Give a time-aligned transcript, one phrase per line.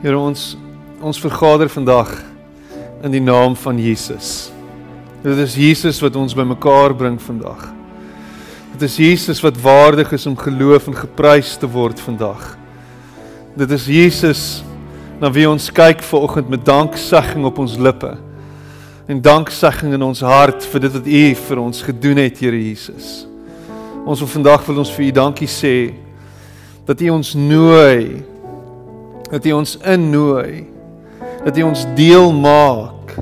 [0.00, 0.54] Here ons
[1.04, 2.08] ons vergader vandag
[3.04, 4.48] in die naam van Jesus.
[5.20, 7.66] Dit is Jesus wat ons bymekaar bring vandag.
[8.72, 12.54] Dit is Jesus wat waardig is om geloof en geprys te word vandag.
[13.52, 14.42] Dit is Jesus
[15.20, 18.14] na wie ons kyk vanoggend met danksegging op ons lippe.
[19.04, 23.26] En danksegging in ons hart vir dit wat U vir ons gedoen het, Here Jesus.
[24.08, 25.76] Ons wil vandag wil ons vir U dankie sê
[26.88, 28.24] dat U ons nooi
[29.30, 30.66] dat U ons innooi.
[31.44, 33.16] Dat U ons deel maak.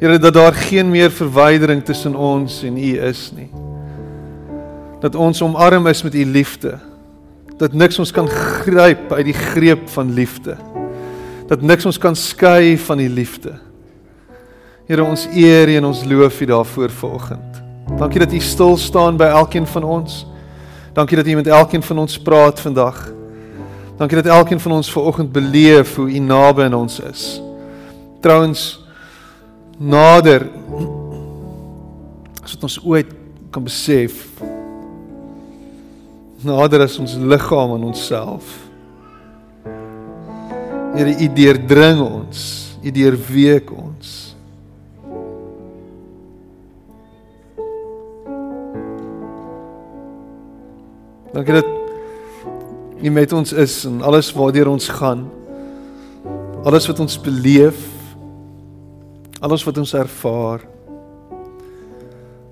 [0.00, 3.50] Here dat daar geen meer verwydering tussen ons en U is nie.
[5.00, 6.78] Dat ons omarm is met U liefde.
[7.56, 10.56] Dat niks ons kan gryp uit die greep van liefde.
[11.48, 13.56] Dat niks ons kan skei van U liefde.
[14.88, 17.62] Here ons eer U en ons loof U daarvoor vanoggend.
[17.98, 20.26] Dankie dat U stil staan by elkeen van ons.
[20.92, 23.19] Dankie dat U met elkeen van ons praat vandag
[24.00, 27.42] Dankie dat elkeen van ons ver oggend beleef hoe U naby aan ons is.
[28.20, 28.80] Trouwens
[29.76, 30.46] nader
[32.42, 33.10] as wat ons ooit
[33.52, 34.40] kan besef.
[36.40, 38.54] Nader as ons liggaam aan onsself.
[40.94, 42.46] Here, U deurdring ons.
[42.80, 44.14] U deurweek ons.
[51.36, 51.79] Dankie dat
[53.00, 55.24] U met ons is en alles waartoe ons gaan.
[56.68, 57.78] Alles wat ons beleef.
[59.40, 60.66] Alles wat ons ervaar.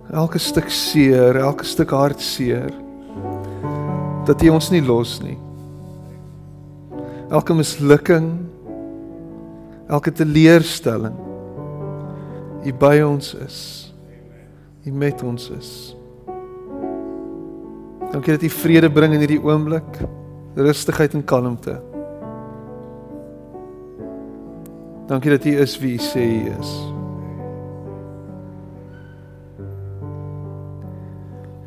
[0.08, 2.72] Elke stuk seer, elke stuk hartseer.
[4.24, 5.36] Dat U ons nie los nie.
[7.28, 8.30] Elke mislukking,
[9.92, 11.18] elke teleurstelling.
[12.64, 13.58] U by ons is.
[14.88, 15.72] U met ons is.
[18.08, 20.00] Dankie dat U vrede bring in hierdie oomblik
[20.58, 21.80] rustigheid en kalmte.
[25.06, 26.72] Dankie dat U is wie U sê U is.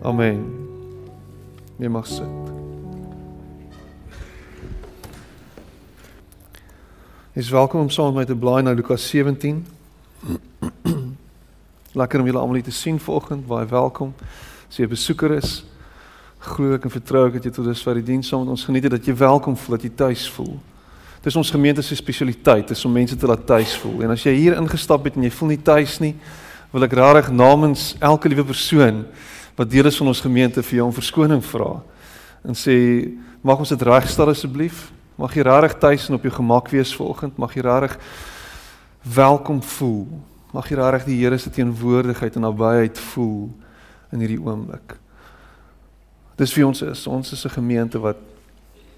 [0.02, 0.46] Amen.
[1.78, 2.40] Jy mag sit.
[7.34, 9.66] Is welkom om saam met my te blaai na Lukas 17.
[12.00, 13.48] Lekker om julle almal hier te sien vanoggend.
[13.48, 14.14] Baie welkom.
[14.68, 15.64] As jy 'n besoeker is,
[16.42, 18.88] glo ek en vertrou ek dat jy tot dusver die diens saam met ons geniet
[18.88, 20.56] het dat jy welkom voel, dat jy tuis voel.
[21.22, 24.00] Dis ons gemeente se spesialiteit, is om mense te laat tuis voel.
[24.08, 26.16] En as jy hier ingestap het en jy voel nie tuis nie,
[26.72, 29.04] wil ek regtig namens elke liewe persoon
[29.58, 31.74] wat deel is van ons gemeente vir jou om verskoning vra
[32.48, 32.74] en sê
[33.46, 34.88] mag ons dit regstel asseblief?
[35.20, 37.38] Mag jy regtig tuis en op jou gemak wees vanoggend?
[37.38, 38.00] Mag jy regtig
[39.06, 40.08] welkom voel?
[40.56, 43.52] Mag jy regtig die Here se teenwoordigheid en nabyheid voel
[44.16, 44.98] in hierdie oomblik?
[46.42, 47.08] Dis wie ons is.
[47.08, 48.18] Ons is 'n gemeente wat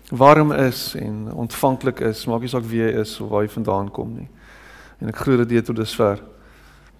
[0.10, 3.92] warm is en ontvanklik is, maak nie saak wie jy is of waar jy vandaan
[3.92, 4.30] kom nie.
[5.00, 6.20] En ek glo dat jy tot dusver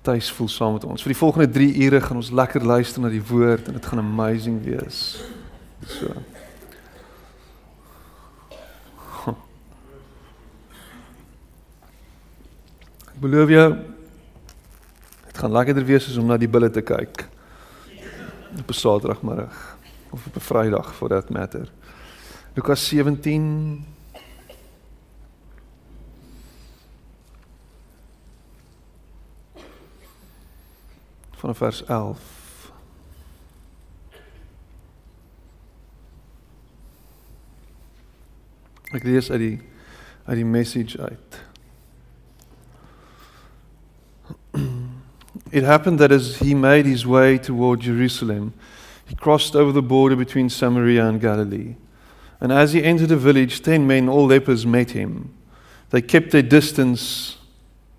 [0.02, 1.02] tuis voel saam met ons.
[1.02, 4.00] Vir die volgende 3 ure gaan ons lekker luister na die woord en dit gaan
[4.00, 5.24] amazing wees.
[5.88, 6.08] So.
[13.14, 13.76] Ek belowe jou
[15.26, 17.30] dit gaan lekkerder wees as om na die bulle te kyk
[18.60, 19.73] op 'n Saterdagmiddag
[20.14, 21.72] of op 'n Vrydag for that matter.
[22.54, 23.86] Lukas 17
[31.32, 32.20] van vers 11
[38.92, 39.62] Ek lees uit die
[40.24, 41.42] uit die message uit.
[45.60, 48.54] It happened that as he made his way toward Jerusalem
[49.14, 51.76] he crossed over the border between Samaria and Galilee.
[52.42, 55.32] And as he entered a village, ten men, all lepers, met him.
[55.92, 57.38] They kept their distance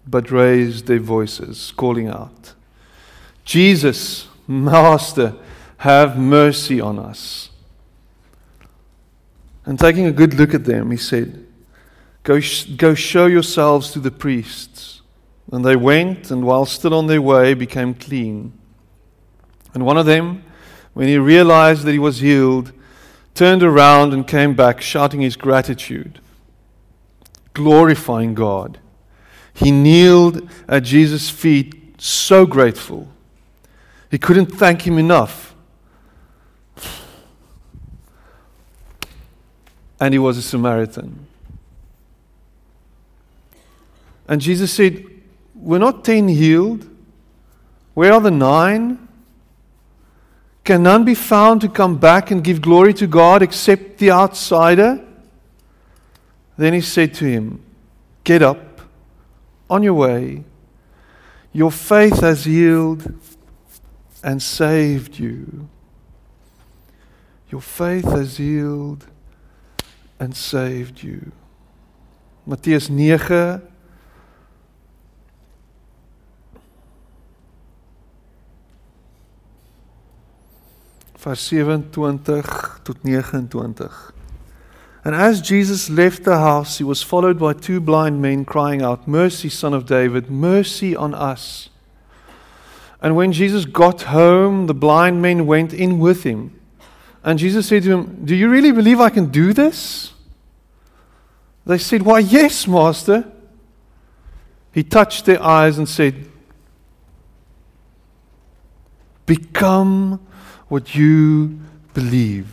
[0.05, 2.55] but raised their voices, calling out,
[3.45, 5.37] Jesus, Master,
[5.77, 7.51] have mercy on us.
[9.65, 11.47] And taking a good look at them, he said,
[12.25, 15.01] Go, sh- go show yourselves to the priests.
[15.53, 18.53] And they went, and while still on their way, became clean.
[19.75, 20.43] And one of them,
[20.95, 22.73] when he realized that he was healed,
[23.35, 26.21] turned around and came back shouting his gratitude,
[27.53, 28.79] glorifying God.
[29.53, 33.09] He kneeled at Jesus' feet, so grateful.
[34.11, 35.55] He couldn't thank him enough.
[40.01, 41.27] And he was a Samaritan.
[44.29, 45.05] And Jesus said,
[45.55, 46.89] We're not ten healed.
[47.95, 49.04] Where are the nine?
[50.65, 55.05] Can none be found to come back and give glory to God except the outsider?
[56.57, 57.63] Then he said to him,
[58.25, 58.81] Get up
[59.69, 60.45] on your way.
[61.53, 63.15] Your faith has healed
[64.23, 65.69] and saved you.
[67.51, 69.07] Your faith has healed
[70.19, 71.31] and saved you.
[72.47, 73.61] Matteus 9
[81.25, 83.91] vers 27 tot 29.
[85.05, 89.09] And as Jesus left the house, he was followed by two blind men crying out,
[89.09, 91.69] Mercy, son of David, mercy on us.
[93.03, 96.59] And when Jesus got home, the blind men went in with him.
[97.23, 100.15] And Jesus said to him, Do you really believe I can do this?
[101.67, 103.31] They said, Why, yes, Master.
[104.73, 106.27] He touched their eyes and said,
[109.27, 110.24] Become
[110.69, 111.59] what you
[111.93, 112.47] believe.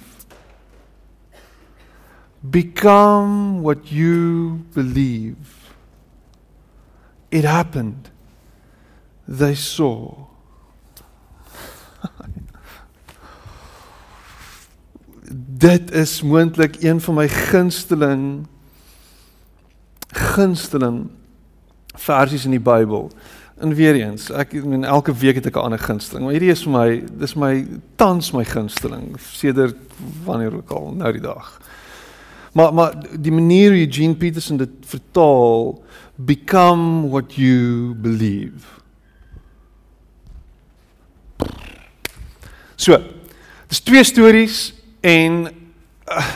[2.50, 5.74] Become what you believe.
[7.30, 8.10] It happened.
[9.28, 10.28] They saw.
[15.58, 18.48] Dit is moontlik een van my gunsteling
[20.12, 21.10] gunsteling
[21.96, 23.12] versies in die Bybel.
[23.62, 26.64] En weer eens, ek in elke week het ek 'n ander gunsteling, maar hierdie is
[26.64, 29.78] vir my, dis my tans my gunsteling sedert
[30.26, 31.62] wanneer ook al nou die dag.
[32.54, 35.84] Maar maar die manier hoe Eugene Peterson dit vertaal,
[36.16, 38.66] become what you believe.
[42.76, 42.98] So,
[43.68, 45.48] dis twee stories en
[46.10, 46.28] uh,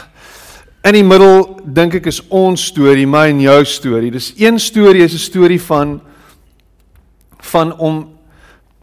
[0.84, 4.12] in die middel dink ek is ons storie, my en jou storie.
[4.12, 6.02] Dis een storie is 'n storie van
[7.52, 8.04] van om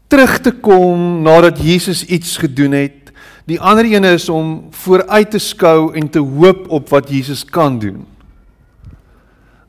[0.07, 3.03] terug te kom nadat Jesus iets gedoen het
[3.45, 7.79] Die ander een is om vooruit te skou en te hoop op wat Jesus kan
[7.79, 8.07] doen.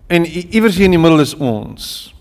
[0.08, 2.14] En iewers hier in die middel is ons.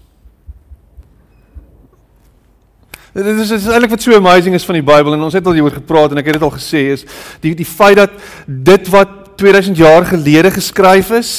[3.12, 5.58] Dit is, is eintlik wat so amazing is van die Bybel en ons het al
[5.58, 7.02] hieroor gepraat en ek het dit al gesê is
[7.44, 8.14] die die feit dat
[8.46, 11.32] dit wat 2000 jaar gelede geskryf is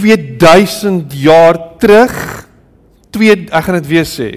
[0.00, 2.14] 2000 jaar terug
[3.10, 4.30] 2 ek gaan dit weer sê.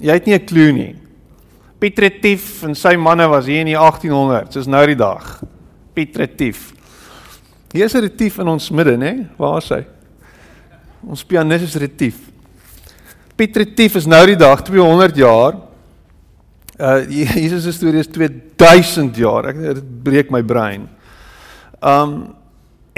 [0.00, 0.96] Jy het nie 'n klou nie.
[1.80, 5.42] Pietretief en sy manne was hier in die 1800s, soos nou die dag.
[5.94, 6.72] Pietretief.
[7.72, 9.28] Hier is retief in ons midde, né?
[9.38, 9.84] Waar is hy?
[11.06, 12.18] Ons pianis is retief.
[13.38, 15.56] Pietretief is nou die dag 200 jaar.
[16.80, 19.48] Uh Jesus se storie is 2000 jaar.
[19.52, 20.88] Ek dit breek my brein.
[21.80, 22.34] Um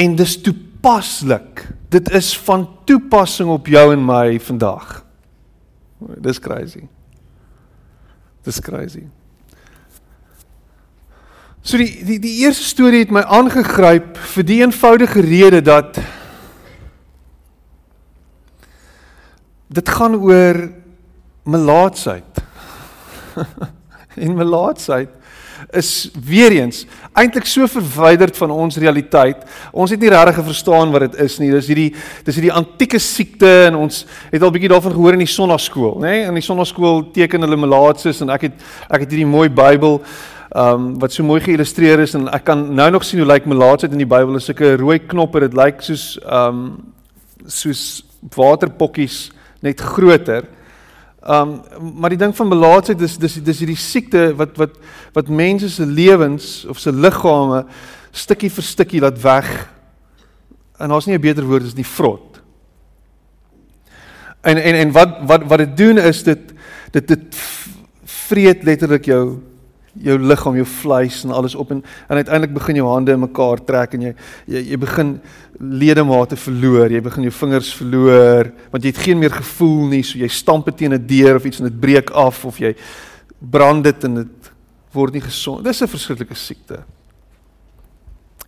[0.00, 1.66] en dis toepaslik.
[1.92, 5.02] Dit is van toepassing op jou en my vandag.
[6.20, 6.88] Dis crazy.
[8.42, 9.06] Dis crazy.
[11.62, 16.00] So die die die eerste storie het my aangegryp vir die eenvoudige rede dat
[19.72, 20.58] dit gaan oor
[21.46, 22.42] melaatsheid.
[24.22, 25.21] en melaatsheid
[25.72, 26.84] is weer eens
[27.16, 29.44] eintlik so verwyderd van ons realiteit.
[29.72, 31.50] Ons het nie regtig verstaan wat dit is nie.
[31.52, 31.88] Dis hierdie
[32.26, 36.18] dis hierdie antieke siekte en ons het al bietjie daarvan gehoor in die sonnaskool, nê?
[36.18, 36.28] Nee?
[36.28, 40.00] In die sonnaskool teken hulle melaatses en ek het ek het hierdie mooi Bybel
[40.56, 43.92] um, wat so mooi geïllustreer is en ek kan nou nog sien hoe lyk melaatsheid
[43.94, 44.36] in die Bybel.
[44.38, 45.44] Is sulke rooi knoppe.
[45.46, 46.64] Dit lyk soos ehm um,
[47.42, 48.04] soos
[48.36, 49.32] waterpokkies
[49.66, 50.44] net groter.
[51.22, 51.60] Um
[51.94, 54.74] maar die ding van belaatsheid is dis dis hierdie siekte wat wat
[55.14, 57.64] wat mense se lewens of se liggame
[58.10, 59.50] stukkie vir stukkie laat weg.
[60.78, 62.40] En daar's nie 'n beter woord as die vrot.
[64.42, 66.52] En en en wat wat wat dit doen is dit
[66.90, 67.36] dit dit
[68.04, 69.38] vreet letterlik jou
[69.94, 73.60] jou liggaam, jou vleis en alles op en en uiteindelik begin jou hande in mekaar
[73.64, 74.14] trek en jy
[74.46, 75.20] jy, jy begin
[75.60, 80.18] ledemate verloor, jy begin jou vingers verloor want jy het geen meer gevoel nie, so
[80.18, 82.74] jy stamp teen 'n deur of iets en dit breek af of jy
[83.38, 84.52] brand dit en dit
[84.92, 85.64] word nie gesond.
[85.64, 86.84] Dis 'n verskriklike siekte.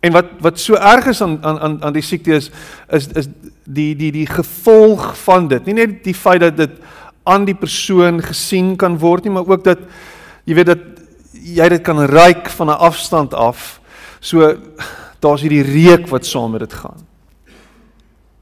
[0.01, 2.51] En wat wat so erg is aan aan aan die siekte is
[2.89, 3.27] is is
[3.63, 5.65] die die die gevolg van dit.
[5.65, 6.71] Nie net die feit dat dit
[7.23, 9.79] aan die persoon gesien kan word nie, maar ook dat
[10.45, 10.94] jy weet dat
[11.45, 13.79] jy dit kan ruik van 'n afstand af.
[14.19, 14.55] So
[15.19, 17.05] daar's hierdie reuk wat saam met dit gaan.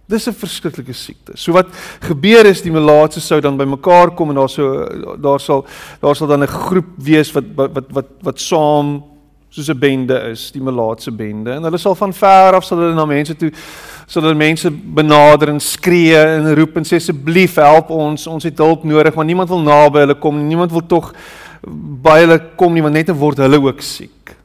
[0.06, 1.32] Dis 'n verskriklike siekte.
[1.36, 1.68] So wat
[2.00, 4.88] gebeur is die melaatse sou dan bymekaar kom en daar so
[5.22, 5.66] daar sal
[6.02, 9.04] daar sal dan 'n groep wees wat wat wat wat saam
[9.50, 11.52] soos 'n bende is, die melaatse bende.
[11.52, 13.52] En hulle sal van ver af sal hulle na mense toe
[14.08, 18.58] sal hulle mense benader en skree en roep en sê asseblief help ons, ons het
[18.58, 20.48] hulp nodig, maar niemand wil naby hulle kom nie.
[20.48, 21.14] Niemand wil tog
[21.66, 24.36] by hulle kom nie want net word hulle ook siek.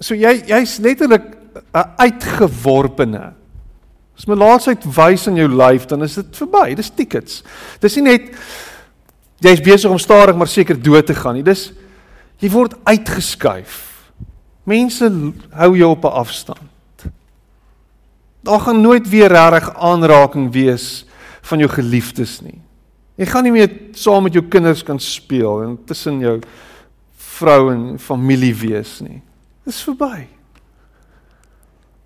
[0.00, 1.36] So jy jy's letterlik
[1.74, 3.38] 'n uitgeworpene
[4.18, 6.74] As melaatsheid wys in jou lyf, dan is dit verby.
[6.74, 7.42] Dis tickets.
[7.78, 8.32] Dis nie net
[9.46, 11.46] jy's besig om stadig maar seker dood te gaan nie.
[11.46, 11.68] Dis
[12.42, 13.84] jy word uitgeskuif.
[14.68, 15.06] Mense
[15.54, 17.06] hou jou op 'n afstand.
[18.42, 21.06] Daar gaan nooit weer regtig aanraking wees
[21.42, 22.60] van jou geliefdes nie.
[23.18, 26.36] Jy gaan nie meer saam met jou kinders kan speel en tussen jou
[27.38, 29.20] vrou en familie wees nie.
[29.66, 30.28] Dit is verby.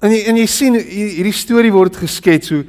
[0.03, 2.65] En jy en jy sien hierdie storie word geskets hoe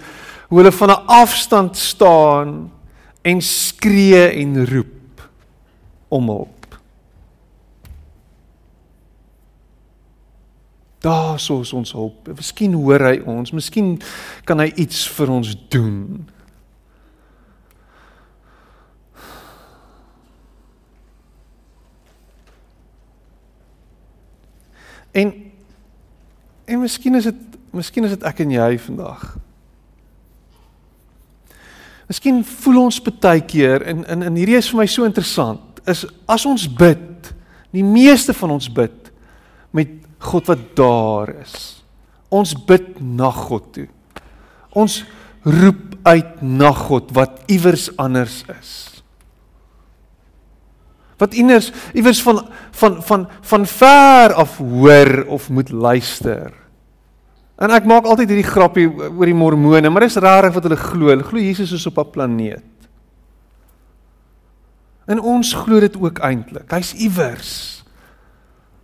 [0.54, 2.72] hoe hulle van 'n afstand staan
[3.24, 5.22] en skree en roep
[6.08, 6.78] om hulp.
[11.00, 12.28] Daar sou ons hulp.
[12.36, 14.02] Miskien hoor hy ons, miskien
[14.46, 16.30] kan hy iets vir ons doen.
[25.14, 25.34] En
[26.66, 29.24] En miskien is dit miskien is dit ek en jy vandag.
[32.08, 36.06] Miskien voel ons baie keer en in in hierdie is vir my so interessant is
[36.30, 37.34] as ons bid,
[37.74, 39.10] die meeste van ons bid
[39.76, 41.84] met God wat daar is.
[42.32, 43.90] Ons bid na God toe.
[44.72, 45.02] Ons
[45.44, 48.93] roep uit na God wat iewers anders is.
[51.24, 52.44] Wat iewers iewers van
[52.76, 56.52] van van van ver af hoor of moet luister.
[57.56, 61.12] En ek maak altyd hierdie grappie oor die mormone, maar dis rarig wat hulle glo.
[61.14, 62.66] Hulle glo Jesus is op 'n planeet.
[65.08, 66.72] En ons glo dit ook eintlik.
[66.72, 67.84] Hy's iewers.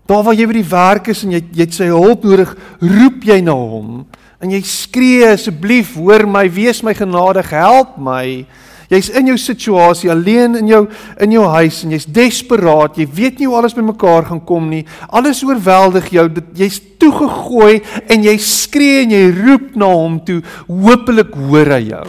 [0.05, 3.24] Daar waar jy by die werk is en jy jy het sy hulp nodig, roep
[3.24, 4.08] jy na hom
[4.39, 8.46] en jy skree asseblief, hoor my, wees my genadig, help my.
[8.89, 10.81] Jy's in jou situasie alleen in jou
[11.22, 12.98] in jou huis en jy's desperaat.
[12.98, 14.81] Jy weet nie hoe alles bymekaar gaan kom nie.
[15.13, 16.25] Alles oorweldig jou.
[16.58, 20.39] Jy's toegegooi en jy skree en jy roep na hom toe.
[20.65, 22.08] Hoopelik hoor hy jou.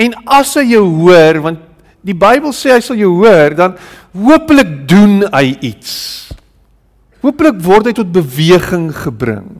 [0.00, 1.64] En as hy jou hoor, want
[2.00, 3.76] die Bybel sê hy sal jou hoor, dan
[4.16, 5.92] hoopelik doen hy iets.
[7.20, 9.50] Hoopelik word hy tot beweging gebring.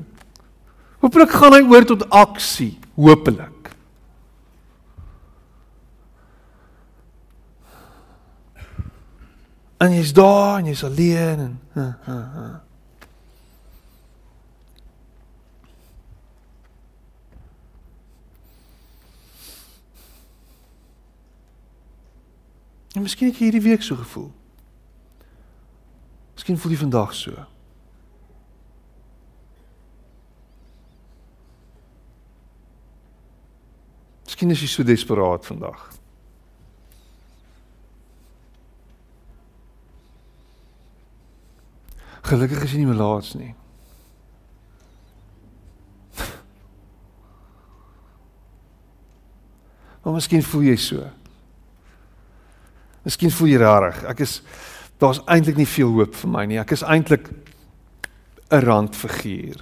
[1.01, 3.73] Hoopelik gaan hy oor tot aksie, hoopelik.
[9.81, 12.49] En jy's daar en jy's alleen en ha ha ha.
[22.93, 24.29] En miskien het jy hierdie week so gevoel.
[26.35, 27.47] Miskien voel jy vandag so.
[34.31, 35.81] Miskien is jy so desperaat vandag.
[42.31, 43.51] Gelukkig is jy nie melaats nie.
[50.05, 51.11] Maar miskien voel jy so.
[53.03, 53.99] Miskien voel jy rarig.
[54.15, 54.47] Ek is
[55.03, 56.63] daar's eintlik nie veel hoop vir my nie.
[56.63, 57.35] Ek is eintlik
[58.47, 59.59] 'n randfiguur.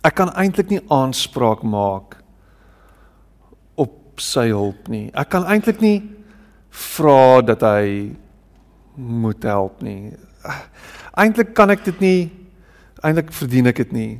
[0.00, 2.23] Ek kan eintlik nie aanspraak maak
[4.22, 5.08] sy hulp nie.
[5.14, 5.98] Ek kan eintlik nie
[6.74, 8.14] vra dat hy
[8.94, 10.14] moet help nie.
[11.14, 12.18] Eintlik kan ek dit nie
[13.04, 14.12] eintlik verdien ek dit nie.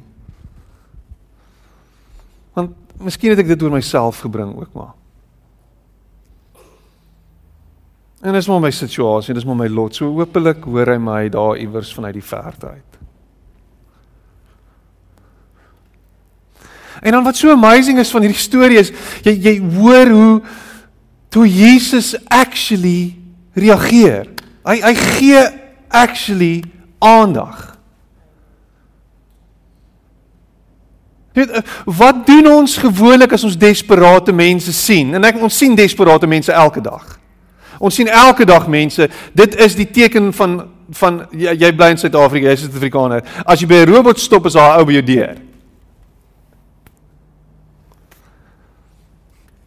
[2.54, 4.92] Want miskien het ek dit oor myself gebring ook maar.
[8.24, 9.96] En dis maar my situasie, dis maar my lot.
[9.96, 12.93] So hopelik hoor hy my daar iewers vanuit die verte uit.
[17.04, 18.90] En dan wat so amazing is van hierdie storie is
[19.26, 20.42] jy jy hoor hoe
[21.28, 23.12] toe Jesus actually
[23.52, 24.30] reageer.
[24.64, 25.42] Hy hy gee
[25.92, 26.64] actually
[27.04, 27.74] aandag.
[31.36, 31.52] Dit
[31.84, 35.12] wat doen ons gewoonlik as ons desperate mense sien?
[35.18, 37.18] En ek ons sien desperate mense elke dag.
[37.84, 39.10] Ons sien elke dag mense.
[39.36, 40.62] Dit is die teken van
[40.94, 43.24] van jy, jy bly in Suid-Afrika, jy's 'n Suid-Afrikaner.
[43.44, 45.36] As jy by 'n robot stop, is daar 'n ou by jou deur.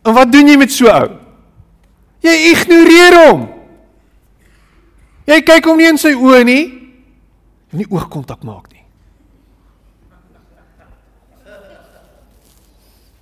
[0.08, 1.08] En wat doen jy met so ou?
[2.24, 3.46] Jy ignoreer hom.
[5.28, 6.64] Jy kyk hom nie in sy oë nie.
[7.76, 8.86] Nie oogkontak maak nie.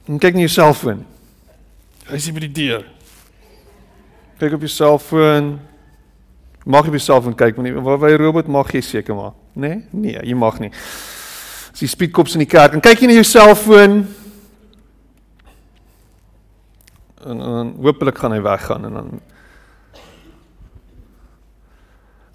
[0.06, 1.02] En kyk nie jou selfoon.
[2.06, 2.84] Hy is by die deur.
[4.38, 5.56] Kyk op jou selfoon.
[6.70, 9.80] Mag jy op jou selfoon kyk, want waar by robot mag jy seker maar, né?
[9.90, 10.14] Nee?
[10.14, 10.70] nee, jy mag nie.
[11.74, 14.04] As jy speedkops in die kerk en kyk jy na jou selfoon,
[17.26, 19.10] en, en dan hopelik gaan hy weggaan en dan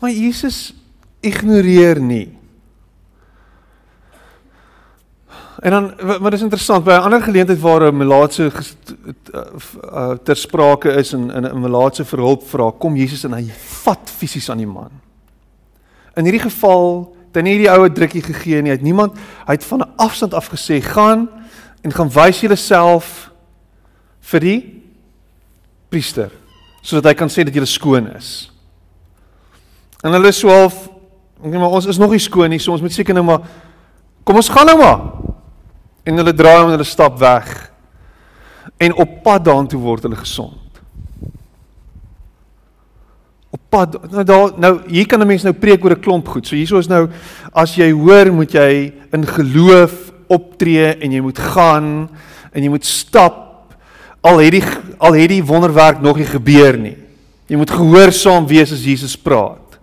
[0.00, 0.74] Maar Jesus
[1.20, 2.38] ignoreer nie.
[5.60, 8.52] En dan wat is interessant by 'n ander geleentheid waar 'n melaatse
[9.34, 13.50] uh, ter sprake is en 'n melaatse vir hulp vra, kom Jesus en hy
[13.82, 14.90] vat fisies aan die man.
[16.14, 18.70] In hierdie geval het hy nie die oue drukkie gegee nie.
[18.70, 21.28] Hy het niemand hy het van 'n afstand af gesê gaan
[21.82, 23.30] en gaan wys julleself
[24.20, 24.79] vir die
[25.90, 26.30] priester
[26.80, 28.48] sodat hy kan sê dat jy skoon is.
[30.00, 30.86] En hulle sê half
[31.40, 33.44] ek dink maar ons is nog nie skoon nie, so ons moet seker nou maar
[34.24, 35.02] kom ons gaan nou maar.
[36.08, 37.48] En hulle draai en hulle stap weg.
[38.80, 40.80] En op pad daartoe word hulle gesond.
[43.50, 46.46] Op pad nou daar nou hier kan 'n mens nou preek oor 'n klomp goed.
[46.46, 47.08] So hierso is nou
[47.52, 52.08] as jy hoor moet jy in geloof optree en jy moet gaan
[52.52, 53.49] en jy moet stap
[54.20, 54.64] al het die
[55.00, 56.96] al het die wonderwerk nog nie gebeur nie.
[57.48, 59.78] Jy moet gehoorsaam wees as Jesus praat.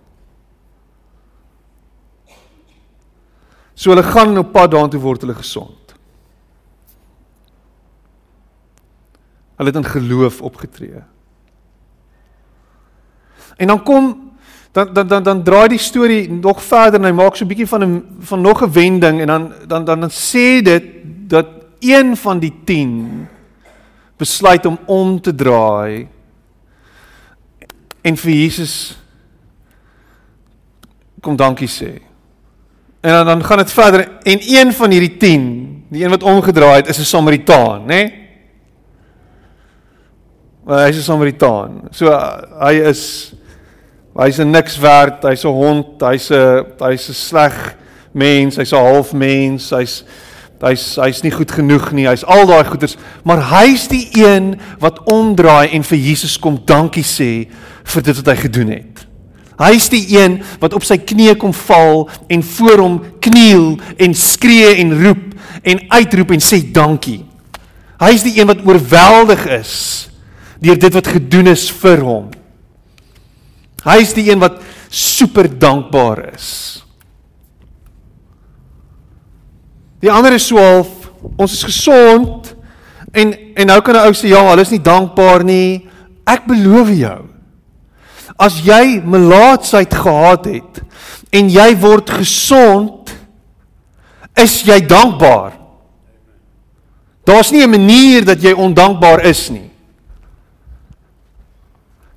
[3.74, 5.94] So hulle gaan op pad daartoe word hulle gesond.
[9.58, 11.02] Hulle het in geloof opgetree.
[13.58, 14.28] En dan kom
[14.72, 17.66] dan dan dan dan draai die storie nog verder en hy maak so 'n bietjie
[17.66, 20.84] van 'n van nog 'n wending en dan dan dan dan sê dit
[21.26, 21.46] dat
[21.80, 23.28] een van die 10
[24.18, 26.08] besluit om om te draai
[28.02, 28.96] en vir Jesus
[31.22, 31.98] kom dankie sê.
[33.00, 35.44] En dan dan gaan dit verder en een van hierdie 10,
[35.88, 37.86] die een wat omgedraai het, is 'n Samaritaan, né?
[37.86, 38.28] Nee?
[40.64, 41.88] Maar hy's 'n Samaritaan.
[41.90, 42.12] So
[42.60, 43.32] hy is
[44.18, 47.76] hy's niks werd, hy's 'n hond, hy's 'n hy's 'n sleg
[48.12, 50.04] mens, hy's 'n half mens, hy's
[50.62, 52.08] hy's hy's nie goed genoeg nie.
[52.08, 52.96] Hy's al daai goeders,
[53.26, 57.48] maar hy's die een wat omdraai en vir Jesus kom dankie sê
[57.88, 59.04] vir dit wat hy gedoen het.
[59.58, 64.76] Hy's die een wat op sy knieë kom val en voor hom kniel en skree
[64.78, 65.24] en roep
[65.66, 67.24] en uitroep en sê dankie.
[67.98, 69.74] Hy's die een wat oorweldig is
[70.62, 72.30] deur dit wat gedoen is vir hom.
[73.86, 74.58] Hy is die een wat
[74.90, 76.48] super dankbaar is.
[80.00, 80.94] Die ander is so half
[81.36, 82.54] ons is gesond
[83.12, 85.88] en en nou kan 'n ou sê ja, hulle is nie dankbaar nie.
[86.26, 87.22] Ek beloof jou.
[88.38, 90.82] As jy melaatsheid gehad het
[91.32, 93.10] en jy word gesond,
[94.36, 95.52] is jy dankbaar.
[97.24, 99.70] Daar's nie 'n manier dat jy ondankbaar is nie.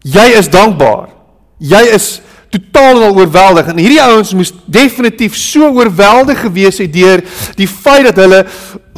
[0.03, 1.09] Jy is dankbaar.
[1.57, 6.93] Jy is totaal en al oorweldig en hierdie ouens moes definitief so oorweldig gewees het
[6.93, 7.23] deur
[7.59, 8.41] die feit dat hulle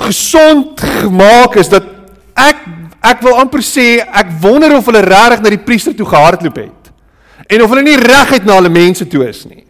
[0.07, 1.85] gesond gemaak is dat
[2.33, 2.63] ek
[3.03, 6.83] ek wil amper sê ek wonder of hulle regtig na die priester toe gehardloop het
[7.47, 9.63] en of hulle nie reguit na hulle mense toe is nie.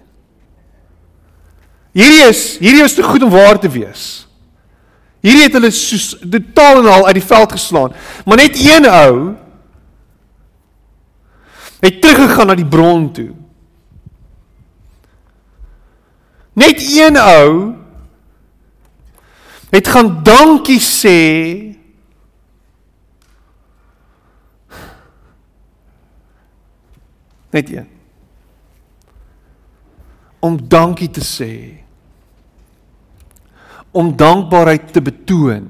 [1.93, 4.25] Hierdie is hierdie is te goed om waar te wees.
[5.23, 7.95] Hierdie het hulle so totaal en al uit die veld geslaan.
[8.25, 9.13] Maar net een ou
[11.83, 13.31] het teruggegaan na die bron toe.
[16.53, 17.73] Net een ou
[19.73, 21.19] het gaan dankie sê
[27.53, 27.89] net een.
[30.43, 31.53] Om dankie te sê.
[33.93, 35.69] Om dankbaarheid te betoon.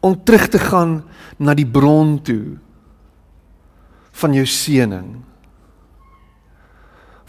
[0.00, 1.02] Om terug te gaan
[1.36, 2.56] na die bron toe
[4.20, 5.20] van jou seëning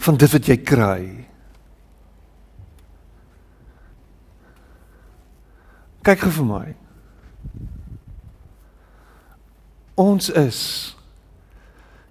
[0.02, 1.02] van dit wat jy kry.
[6.02, 6.64] Kyk gou vir my.
[10.02, 10.60] Ons is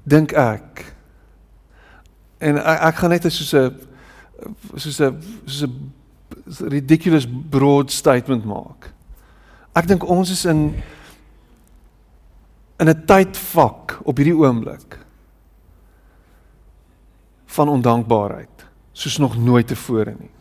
[0.08, 0.86] dink ek
[2.41, 3.75] en ek, ek gaan net soos 'n
[4.77, 8.91] soos 'n soos 'n ridiculous broad statement maak.
[9.75, 10.82] Ek dink ons is in
[12.80, 14.97] in 'n tydvak op hierdie oomblik
[17.45, 20.32] van ondankbaarheid soos nog nooit tevore nie.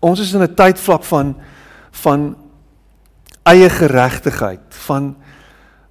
[0.00, 1.36] Ons is in 'n tydvlak van
[1.90, 2.36] van
[3.42, 5.16] eie geregtigheid, van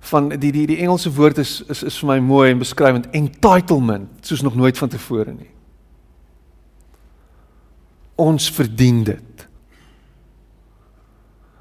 [0.08, 4.08] van die die die Engelse woord is is is vir my mooi en beskrywend entitlement
[4.22, 5.50] soos nog nooit van tevore nie.
[8.16, 9.48] Ons verdien dit.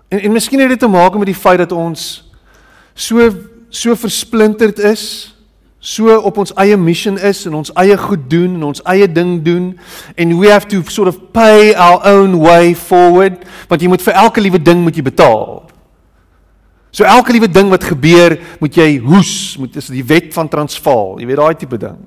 [0.09, 2.31] En en miskien het dit te maak met die feit dat ons
[2.94, 3.31] so
[3.68, 5.36] so versplinterd is,
[5.87, 9.37] so op ons eie mission is en ons eie goed doen en ons eie ding
[9.46, 9.68] doen
[10.18, 14.18] and we have to sort of pay our own way forward want jy moet vir
[14.18, 15.62] elke liewe ding moet jy betaal.
[16.96, 21.18] So elke liewe ding wat gebeur, moet jy hoes, moet is die wet van Transvaal,
[21.20, 21.99] jy weet daai tipe ding.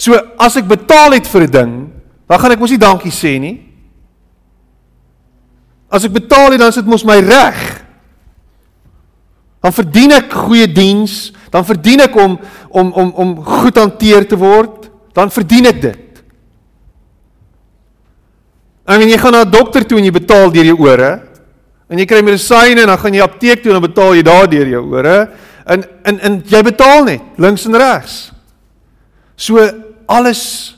[0.00, 1.74] So as ek betaal het vir 'n ding,
[2.26, 3.60] dan gaan ek mos nie dankie sê nie.
[5.92, 7.84] As ek betaal het, dan is dit mos my reg.
[9.60, 12.34] Dan verdien ek goeie diens, dan verdien ek om
[12.74, 16.22] om om om goed hanteer te word, dan verdien ek dit.
[18.84, 21.22] En wanneer jy gaan na 'n dokter toe en jy betaal deur jou ore,
[21.88, 24.50] en jy kry medisyne en dan gaan jy apteek toe en dan betaal jy daar
[24.50, 25.30] deur jou ore,
[25.66, 28.32] en en en jy betaal net links en regs.
[29.36, 29.62] So
[30.06, 30.74] alles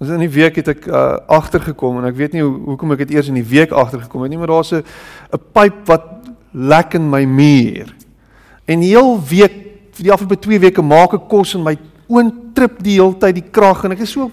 [0.00, 3.02] Ons in die week het ek uh, agtergekom en ek weet nie hoe hoekom ek
[3.04, 6.19] dit eers in die week agtergekom het nie, maar daar's 'n 'n pyp wat
[6.52, 7.94] lek in my muur.
[8.64, 9.56] En heel week
[10.00, 11.76] die afgelope 2 weke maak ek kos in my
[12.10, 14.30] oon trip die hele tyd die krag en ek is so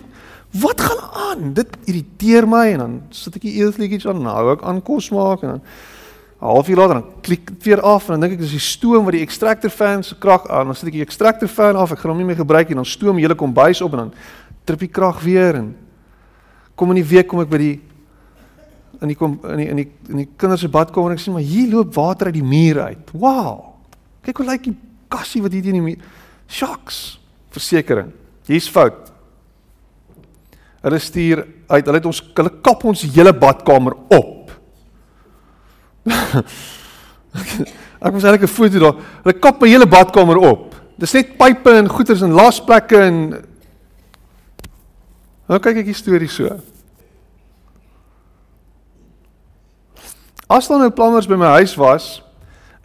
[0.62, 1.54] wat gaan aan?
[1.54, 5.10] Dit irriteer my en dan sit ek die eetliedjies aan en hou ek aan kos
[5.14, 5.62] maak en dan
[6.38, 9.04] 'n halfuur later dan klik dit weer af en dan dink ek dis die stoom
[9.06, 10.66] wat die extractor fan se krag aan.
[10.66, 12.86] Dan sit ek die extractor fan af, ek gaan hom nie meer gebruik nie, dan
[12.86, 14.14] stoom die hele kombuis op en dan
[14.66, 15.76] trip die krag weer en
[16.76, 17.82] kom in die week kom ek by die
[19.02, 21.36] in die kom in die in die in die kinders se badkamer en ek sien
[21.36, 23.12] maar hier loop water uit die muur uit.
[23.14, 23.76] Wow.
[24.26, 24.76] Kyk hoe lyk die
[25.12, 26.00] kassie wat hier teen die muur.
[26.50, 27.20] Shocks.
[27.54, 28.12] Versekering.
[28.48, 29.12] Hier's fout.
[30.86, 31.86] Hulle stuur uit.
[31.86, 34.56] Hulle het ons hulle kap ons hele badkamer op.
[37.98, 38.98] ek moet eintlik 'n foto daar.
[39.24, 40.74] Hulle kap my hele badkamer op.
[40.98, 43.22] Dis net pype en goeters en lasplekke en
[45.48, 46.50] Nou kyk ek die storie so.
[50.48, 52.22] As dan nou planners by my huis was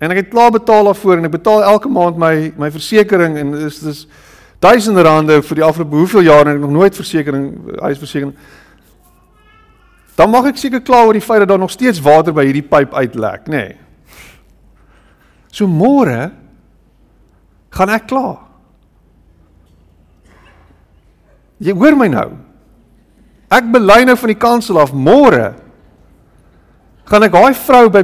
[0.02, 3.52] en ek het klaar betaal daarvoor en ek betaal elke maand my my versekerings en
[3.54, 4.06] dis dis
[4.62, 8.34] duisende rande vir die afgelope hoeveel jaar en ek nog nooit versekerings huisversekering
[10.16, 12.66] dan mag ek seker kla oor die feit dat daar nog steeds water by hierdie
[12.66, 13.62] pyp uitlek, nê.
[13.62, 13.78] Nee.
[15.52, 16.30] So môre
[17.72, 18.36] gaan ek kla.
[21.62, 22.28] Jy hoor my nou.
[23.52, 25.52] Ek bely nou van die kansel af môre
[27.12, 28.02] gaan ek daai vrou by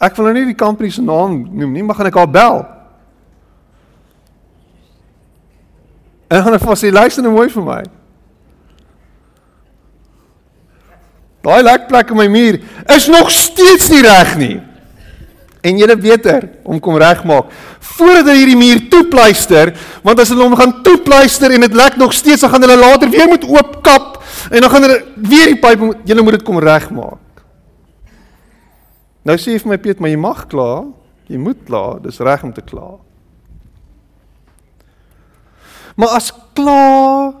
[0.00, 2.62] ek wil nou nie die company se naam noem nie, maar gaan ek haar bel.
[6.28, 7.82] En ek vir sy luister nou mooi vir my.
[11.44, 12.58] Daai lekplek in my muur
[12.94, 14.56] is nog steeds nie reg nie.
[15.64, 17.50] En jy weet beter om kom regmaak
[17.98, 19.72] voordat hulle hierdie muur toepluister,
[20.06, 23.10] want as hulle hom gaan toepluister en dit lek nog steeds, dan gaan hulle later
[23.10, 24.18] weer moet oopkap
[24.50, 27.18] En dan gaan hulle weer die pyp moet julle moet dit kom regmaak.
[29.28, 30.70] Nou sê jy vir my Piet, maar jy mag kla,
[31.28, 32.94] jy moet kla, dis reg om te kla.
[36.00, 37.34] Maar as kla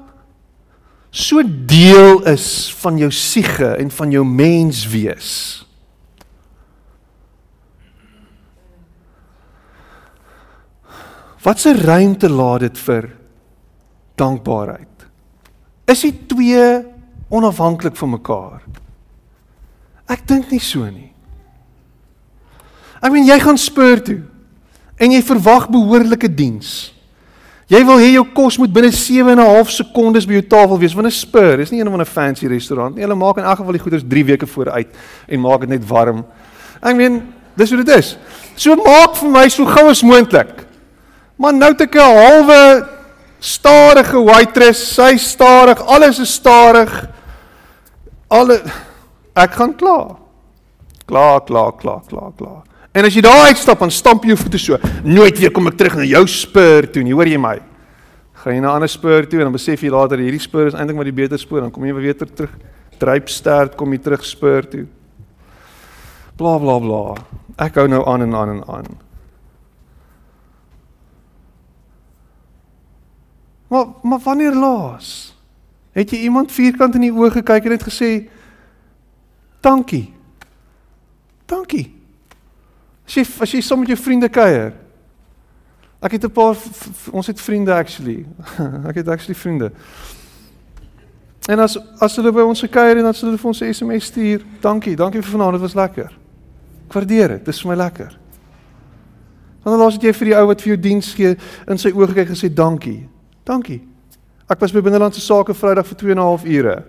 [1.14, 5.64] so deel is van jou siege en van jou menswees.
[11.40, 13.16] Wat 'n ruimte laat dit vir
[14.14, 15.06] dankbaarheid?
[15.86, 16.84] Is die twee
[17.28, 18.62] onafhanklik van mekaar?
[20.06, 21.12] Ek dink nie so nie.
[23.00, 24.20] Ek meen jy gaan speur toe
[24.98, 26.92] en jy verwag behoorlike diens.
[27.68, 30.78] Jy wil hê jou kos moet binne 7 en 'n half sekondes by jou tafel
[30.78, 30.94] wees.
[30.94, 33.04] Want 'n spur is nie een van 'n fancy restaurant nie.
[33.04, 34.88] Hulle maak in elk geval die goeders 3 weke vooruit
[35.28, 36.24] en maak dit net warm.
[36.82, 38.16] Ek meen, dis hoe dit is.
[38.56, 40.66] So maak vir my so gou as moontlik.
[41.36, 42.88] Maar nou het ek 'n halwe
[43.38, 47.08] stadige waitress, sy stadig, alles is stadig.
[48.28, 48.62] Alle
[49.34, 50.16] ek gaan klaar.
[51.06, 52.67] Klaar, klaar, klaar, klaar, klaar.
[52.98, 55.76] En as jy daar uitstap en stamp jy jou voete so, nooit weer kom ek
[55.78, 57.54] terug na jou spur toe nie, hoor jy my?
[58.42, 60.74] Gaan jy na 'n ander spur toe en dan besef jy later hierdie spur is
[60.74, 62.50] eintlik maar die beter spur, dan kom jy weer terug
[62.98, 64.86] dryp sterk kom jy terug spur toe.
[66.36, 67.14] Bla bla bla.
[67.58, 68.86] Ek hou nou aan en aan en aan.
[73.68, 75.34] Maar maar wanneer laas
[75.92, 78.28] het jy iemand vierkant in die oë gekyk en het gesê
[79.60, 80.10] dankie.
[81.46, 81.97] Dankie.
[83.08, 84.74] As jy as jy saam met jou vriende kuier.
[86.04, 86.56] Ek het 'n paar
[87.10, 88.26] ons het vriende actually.
[88.90, 89.72] ek het actually vriende.
[91.48, 94.04] En as as hulle by ons gekuier en dan sê hulle vir ons 'n SMS
[94.04, 96.12] stuur, dankie, dankie vir vanaand, dit was lekker.
[96.86, 98.18] Ek waardeer dit, dit is vir my lekker.
[99.62, 102.08] Wanneer laas het jy vir die ou wat vir jou diens gee in sy oë
[102.08, 103.08] gekyk en gesê dankie?
[103.44, 103.80] Dankie.
[104.48, 106.84] Ek was by binnelandse sake Vrydag vir 2 en 'n half ure.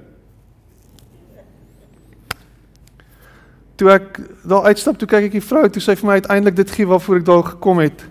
[3.79, 6.71] Toe ek daar uitstap, toe kyk ek die vrou, toe sy vir my uiteindelik dit
[6.75, 8.03] gee waarvoor ek daar gekom het.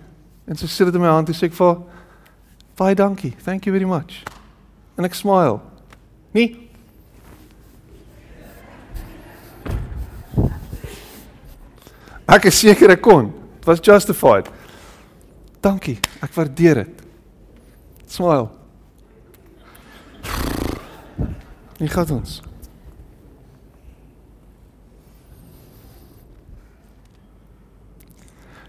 [0.49, 1.75] En sy sit dit in my hand en sê ek vir
[2.79, 3.35] baie dankie.
[3.45, 4.23] Thank you very much.
[4.97, 5.59] En ek smile.
[6.33, 6.57] Nee.
[12.29, 13.29] Ek is seker ek kon.
[13.61, 14.49] It was justified.
[15.61, 15.99] Dankie.
[16.25, 17.07] Ek waardeer dit.
[18.09, 18.49] Smile.
[21.77, 22.39] Wie gaan ons?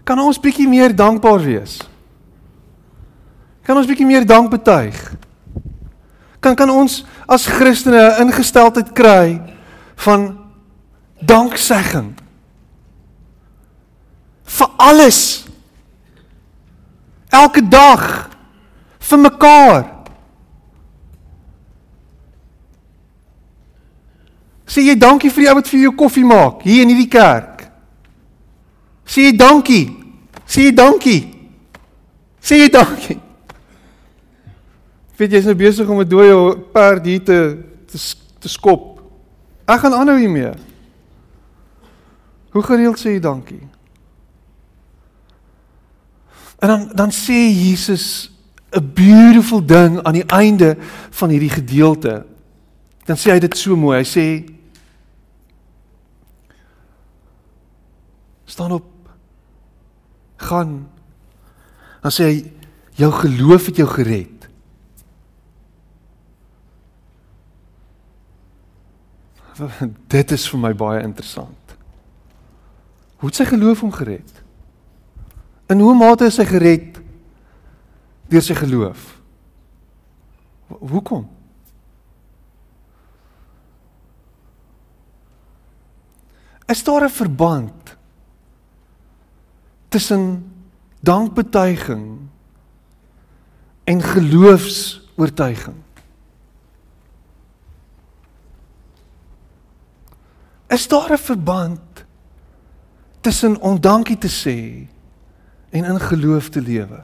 [0.03, 1.79] Kan ons bietjie meer dankbaar wees?
[3.65, 4.97] Kan ons bietjie meer dank betuig?
[6.41, 9.39] Kan kan ons as Christene 'n ingesteldheid kry
[9.95, 10.37] van
[11.21, 12.17] danksegging
[14.43, 15.45] vir alles
[17.29, 18.29] elke dag
[18.99, 20.01] vir mekaar
[24.71, 27.50] Sê jy dankie vir die ou wat vir jou koffie maak hier in hierdie kerk.
[29.11, 29.89] Sê jy dankie.
[30.47, 31.19] Sê jy dankie.
[32.39, 33.17] Sê jy dankie.
[35.19, 36.35] Weet jy's nou besig om 'n dooie
[36.71, 37.37] perd hier te
[37.91, 37.97] te,
[38.39, 39.01] te skop.
[39.67, 40.53] Ek gaan aanhou hiermee.
[42.51, 43.61] Hoe gereeld sê jy dankie?
[46.59, 48.31] En dan dan sê Jesus
[48.71, 50.77] 'n beautiful ding aan die einde
[51.09, 52.25] van hierdie gedeelte.
[53.05, 53.97] Dan sê hy dit so mooi.
[53.97, 54.25] Hy sê
[58.45, 59.00] staan op
[60.41, 60.89] gaan.
[62.01, 62.37] Dan sê hy
[62.99, 64.47] jou geloof het jou gered.
[70.15, 71.75] Dit is vir my baie interessant.
[73.21, 74.31] Hoe het sy geloof hom gered?
[75.69, 76.97] In hoe mate is hy gered
[78.31, 79.21] deur sy geloof?
[80.71, 81.27] Hoekom?
[86.71, 87.97] Is daar 'n verband
[89.91, 90.51] tussen
[90.99, 92.19] dankbetuiging
[93.83, 95.75] en geloofs-oortuiging.
[100.67, 102.05] Is daar 'n verband
[103.19, 104.87] tussen om dankie te sê
[105.69, 107.03] en in geloof te lewe?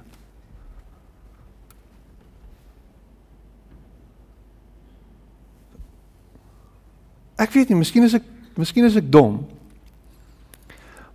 [7.35, 8.23] Ek weet nie, miskien is ek
[8.55, 9.56] miskien is ek dom.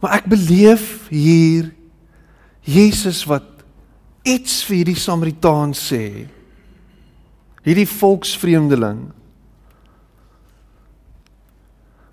[0.03, 1.71] Maar ek beleef hier
[2.67, 3.47] Jesus wat
[4.27, 6.27] iets vir hierdie Samaritaan sê.
[7.63, 9.11] Hierdie volksvreemdeling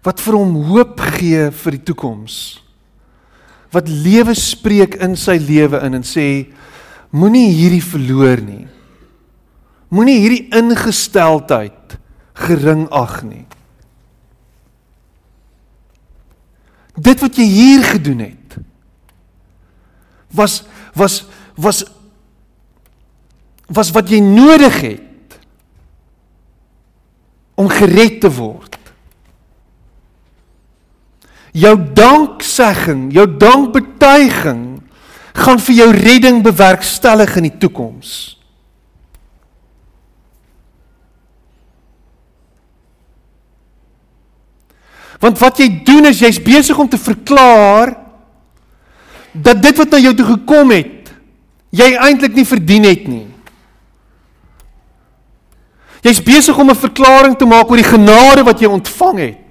[0.06, 2.36] wat vir hom hoop gee vir die toekoms.
[3.74, 6.26] Wat lewe spreek in sy lewe in en sê
[7.12, 8.64] moenie hierdie verloor nie.
[9.94, 11.98] Moenie hierdie ingesteldheid
[12.48, 13.44] gering ag nie.
[17.00, 18.58] Dit wat jy hier gedoen het
[20.30, 21.24] was was
[21.56, 21.84] was
[23.68, 25.38] was wat jy nodig het
[27.60, 28.78] om gered te word.
[31.52, 34.64] Jou danksegging, jou dankbetuiging
[35.36, 38.39] gaan vir jou redding bewerkstellig in die toekoms.
[45.20, 47.92] Want wat jy doen is jy's besig om te verklaar
[49.32, 51.12] dat dit wat na jou toe gekom het,
[51.76, 53.28] jy eintlik nie verdien het nie.
[56.02, 59.50] Jy's besig om 'n verklaring te maak oor die genade wat jy ontvang het.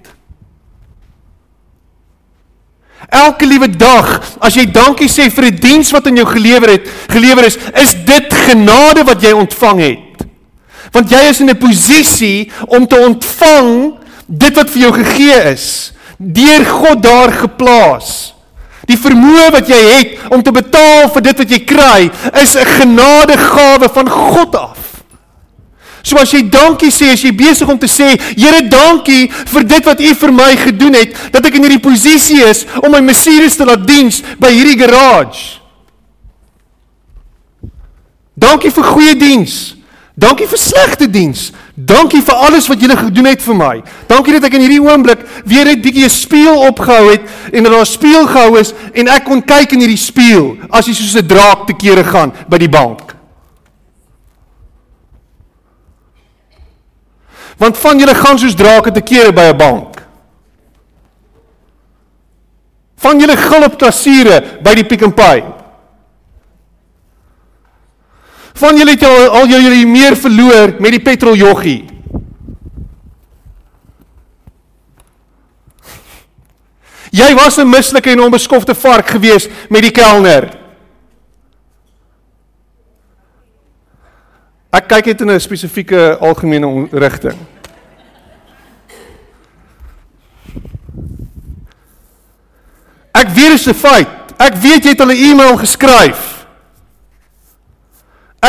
[3.09, 6.69] Elke liewe dag, as jy dankie sê vir 'n die diens wat aan jou gelewer
[6.69, 10.27] het, gelewer is, is dit genade wat jy ontvang het.
[10.91, 13.98] Want jy is in 'n posisie om te ontvang
[14.29, 15.69] dit wat vir jou gegee is,
[16.17, 18.33] deur God daar geplaas.
[18.89, 22.11] Die vermoë wat jy het om te betaal vir dit wat jy kry,
[22.41, 24.77] is 'n genadegawe van God af.
[26.01, 29.85] So as jy dankie sê, as jy besig om te sê, Here, dankie vir dit
[29.85, 33.55] wat U vir my gedoen het, dat ek in hierdie posisie is om my Messias
[33.55, 35.59] te laat diens by hierdie garage.
[38.39, 39.75] Dankie vir goeie diens.
[40.15, 41.51] Dankie vir slegte diens.
[41.79, 43.75] Dankie vir alles wat julle gedoen het vir my.
[44.09, 47.21] Dankie dat ek in hierdie oomblik weer net bietjie 'n spieël opgehou het
[47.53, 50.87] en dat daar 'n spieël gehou is en ek kon kyk in hierdie spieël as
[50.87, 53.15] jy soos 'n draak te kere gaan by die bank.
[57.57, 60.03] Want van julle gaan soos drake te kere by 'n bank.
[62.97, 65.58] Van julle gulp kassiere by die Pick n Pay.
[68.59, 71.79] Van julle het al al julle meer verloor met die petroljoggie.
[77.09, 80.57] Jy was 'n mislike en onbeskofte vark gewees met die kelner.
[84.71, 87.37] Ek kyk net in 'n spesifieke algemene rigting.
[93.11, 94.07] Ek weet dit is 'n feit.
[94.37, 96.28] Ek weet jy het 'n e-mail geskryf.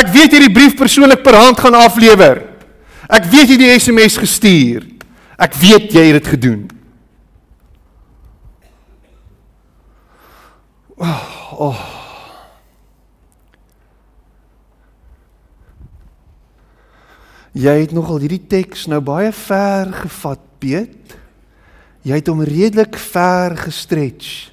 [0.01, 2.41] Ek weet jy die brief persoonlik per hand gaan aflewer.
[3.11, 4.87] Ek weet jy die SMS gestuur.
[5.41, 6.63] Ek weet jy het dit gedoen.
[11.01, 11.27] Oh,
[11.61, 11.81] Oh.
[17.53, 21.17] Jy het nogal hierdie teks nou baie ver gevat, Piet.
[22.07, 24.53] Jy het hom redelik ver gestretch.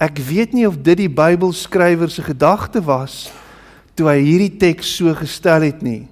[0.00, 3.26] Ek weet nie of dit die Bybelskrywer se gedagte was
[4.00, 6.06] toe hy hierdie teks so gestel het nie.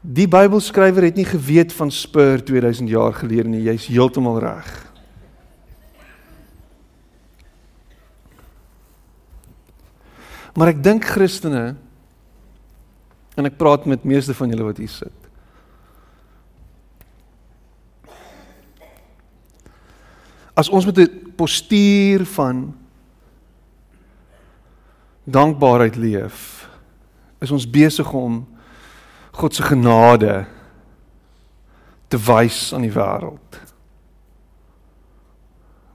[0.00, 3.64] Die Bybelskrywer het nie geweet van Spur 2000 jaar gelede nie.
[3.66, 4.70] Jy's heeltemal reg.
[10.56, 11.74] Maar ek dink Christene
[13.36, 15.28] en ek praat met meeste van julle wat hier sit.
[20.56, 22.72] As ons met 'n postuur van
[25.26, 26.68] dankbaarheid leef,
[27.42, 28.44] is ons besig om
[29.36, 30.46] God se genade
[32.08, 33.58] te wys aan die wêreld.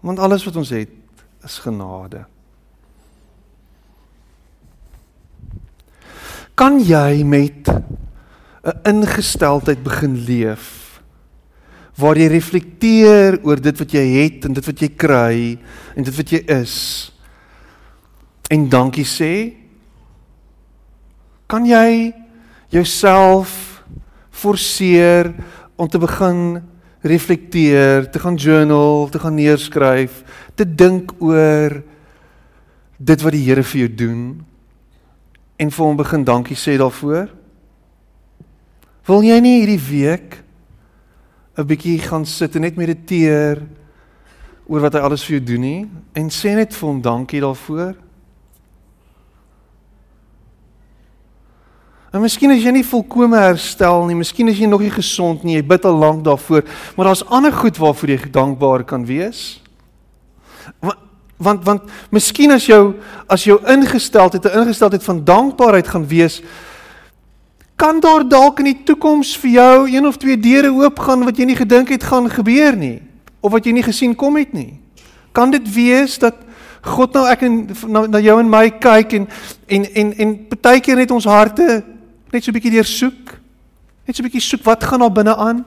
[0.01, 0.93] Want alles wat ons het
[1.45, 2.25] is genade.
[6.53, 7.69] Kan jy met
[8.61, 11.01] 'n ingesteldheid begin leef
[11.97, 15.59] waar jy reflekteer oor dit wat jy het en dit wat jy kry
[15.95, 17.10] en dit wat jy is
[18.51, 19.33] en dankie sê?
[21.47, 22.11] Kan jy
[22.71, 23.83] jouself
[24.31, 25.31] forceer
[25.75, 26.61] om te begin
[27.01, 30.21] reflekteer, te gaan journal, te gaan neerskryf,
[30.55, 31.81] te dink oor
[33.01, 34.23] dit wat die Here vir jou doen
[35.61, 37.31] en vir hom begin dankie sê daarvoor?
[39.09, 40.43] Wil jy nie hierdie week
[41.57, 43.61] 'n bietjie gaan sit en net mediteer
[44.67, 48.10] oor wat hy alles vir jou doen nie en sê net vir hom dankie daarvoor?
[52.11, 55.55] En miskien is jy nie volkome herstel nie, miskien is jy nog nie gesond nie,
[55.55, 56.65] jy bid al lank daarvoor,
[56.97, 59.61] maar daar's ander goed waarvoor jy dankbaar kan wees.
[60.83, 61.07] Want
[61.41, 62.93] want want miskien as jou
[63.25, 66.41] as jou ingesteldheid 'n ingesteldheid van dankbaarheid gaan wees,
[67.75, 71.45] kan daar dalk in die toekoms vir jou een of twee deure oopgaan wat jy
[71.45, 73.01] nie gedink het gaan gebeur nie
[73.39, 74.79] of wat jy nie gesien kom het nie.
[75.31, 76.35] Kan dit wees dat
[76.81, 79.27] God nou ek en na, na jou en my kyk en
[79.67, 81.83] en en en partykeer net ons harte
[82.31, 83.37] Net so 'n bietjie deur soek.
[84.07, 85.65] Net so 'n bietjie soek wat gaan daar binne aan.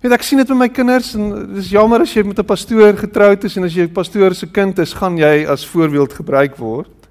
[0.00, 2.96] Weet ek sien dit met my kinders en dis jammer as jy met 'n pastoor
[2.96, 6.56] getroud is en as jy 'n pastoor se kind is, gaan jy as voorbeeld gebruik
[6.56, 7.08] word.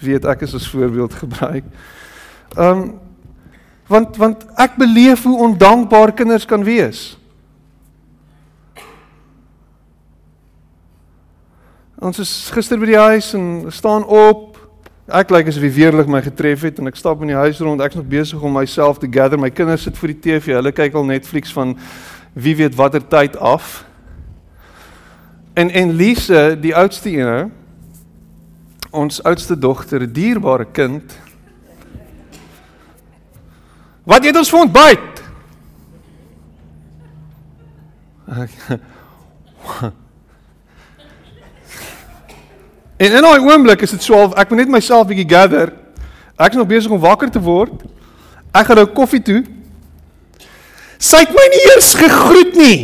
[0.00, 1.64] Weet ek is as voorbeeld gebruik.
[2.56, 3.00] Ehm um,
[3.86, 7.18] want want ek beleef hoe ondankbaar kinders kan wees.
[12.00, 14.49] Ons is gister by die huis en staan op
[15.10, 17.82] Ek lyk asof die weerlig my getref het en ek stap in die huis rond.
[17.82, 19.40] Ek's nog besig om myself te gather.
[19.42, 20.54] My kinders sit voor die TV.
[20.54, 21.74] Hulle kyk al Netflix van
[22.38, 23.82] wie weet watter tyd af.
[25.58, 27.50] En en Lise, die oudste een,
[28.90, 31.18] ons oudste dogter, dierbare kind.
[34.06, 35.22] Wat eet ons vir ontbyt?
[43.00, 45.72] En in daai oomblik is dit so half ek moet net myself bietjie gather.
[46.36, 47.72] Ek is nog besig om wakker te word.
[48.52, 49.40] Ek gaan nou koffie toe.
[51.00, 52.78] Sy het my nie eers gegroet nie.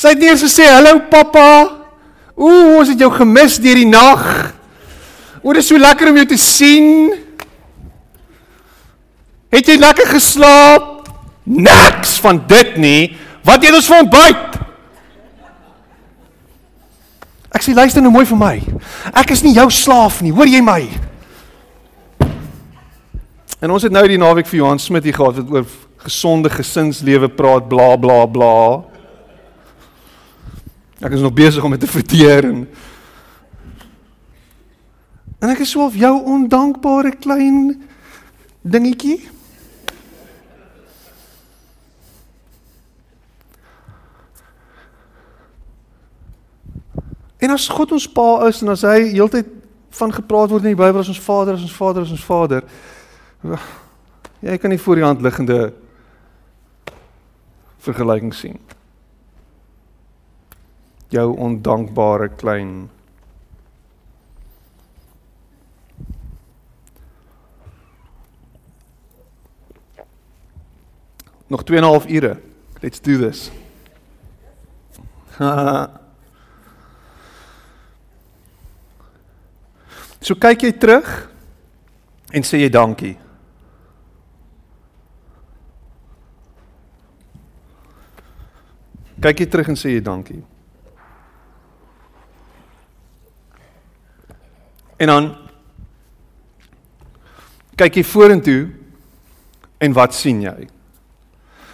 [0.00, 1.50] Sy het nie eers gesê hallo pappa.
[2.40, 4.24] Ooh, ons het jou gemis deur die nag.
[5.42, 7.10] O, dit is so lekker om jou te sien.
[9.52, 11.10] Het jy lekker geslaap?
[11.44, 13.02] Niks van dit nie.
[13.44, 14.59] Wat eet ons vir ontbyt?
[17.50, 18.54] Ek sê luister nou mooi vir my.
[19.10, 20.80] Ek is nie jou slaaf nie, hoor jy my?
[23.60, 25.66] En ons het nou die naweek vir Johan Smit hier gehad wat oor
[26.00, 28.54] gesonde gesinslewe praat bla bla bla.
[31.00, 32.64] Ek is nog besig om dit te verteer en
[35.40, 37.78] En ek is so of jou ondankbare klein
[38.60, 39.22] dingetjie.
[47.40, 49.48] En as God ons pa is en as hy heeltyd
[49.96, 52.66] van gepraat word in die Bybel as ons Vader, as ons Vader, as ons Vader.
[54.44, 55.72] Jy kan nie voor die hand liggende
[57.80, 58.60] vergelyking sien.
[61.10, 62.90] Jou ondankbare klein
[71.50, 72.38] Nog 2 en 'n half ure.
[72.80, 73.50] Let's do this.
[80.20, 81.08] So kyk jy terug
[82.36, 83.16] en sê jy dankie.
[89.20, 90.42] Kyk jy terug en sê jy dankie.
[95.00, 95.30] En dan
[97.80, 98.60] kyk jy vorentoe
[99.80, 100.58] en wat sien jy?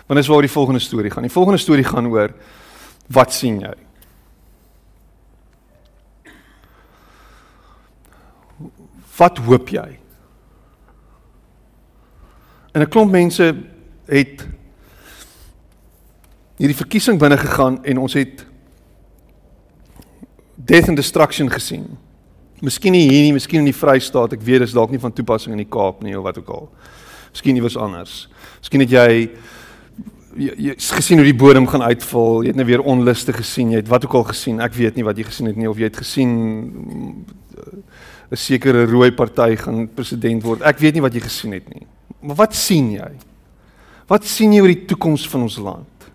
[0.07, 1.27] Want dis waar die volgende storie gaan.
[1.27, 2.31] Die volgende storie gaan oor
[3.11, 3.75] wat sien jy?
[9.17, 9.99] Wat hoop jy?
[12.73, 13.57] En 'n klomp mense
[14.07, 14.47] het
[16.57, 18.47] hierdie verkiesing binne gegaan en ons het
[20.55, 21.99] death and destruction gesien.
[22.61, 25.53] Miskien nie hier nie, miskien in die Vrystaat, ek weet dis dalk nie van toepassing
[25.53, 26.71] in die Kaap nie of wat ook al.
[27.31, 28.29] Miskien iewers anders.
[28.61, 29.31] Miskien het jy
[30.37, 33.81] jy, jy gesien hoe die bodem gaan uitval, jy het nou weer onluste gesien, jy
[33.81, 34.61] het wat ook al gesien.
[34.65, 37.25] Ek weet nie wat jy gesien het nie of jy het gesien
[38.31, 40.63] 'n sekere rooi party gaan president word.
[40.63, 41.87] Ek weet nie wat jy gesien het nie.
[42.21, 43.13] Maar wat sien jy?
[44.07, 46.11] Wat sien jy oor die toekoms van ons land?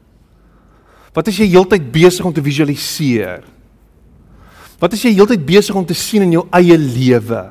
[1.14, 3.43] Wat is jy heeltyd besig om te visualiseer?
[4.80, 7.43] Wat is jy heeltyd besig om te sien in jou eie lewe?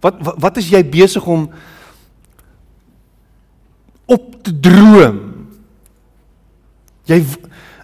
[0.00, 1.48] Wat, wat wat is jy besig om
[4.06, 5.18] op te droom?
[7.10, 7.20] Jy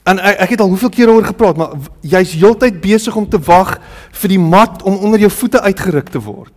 [0.06, 1.74] en ek, ek het al hoeveel keer oor gepraat, maar
[2.06, 3.76] jy's heeltyd besig om te wag
[4.22, 6.54] vir die mat om onder jou voete uitgeruk te word.